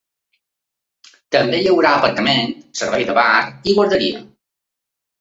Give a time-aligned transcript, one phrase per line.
[1.35, 2.51] També hi haurà aparcament,
[2.83, 3.31] servei de bar
[3.75, 4.29] i guarderia.